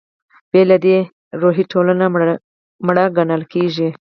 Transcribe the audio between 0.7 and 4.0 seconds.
دې روحه ټولنه مړه ګڼل کېږي.